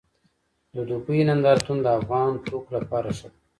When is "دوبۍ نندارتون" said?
0.89-1.77